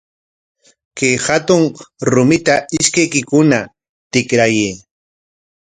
Kay 0.97 1.15
hatun 1.25 1.61
rumita 2.11 2.55
ishkaykikuna 2.77 3.59
tikrayay. 4.11 4.69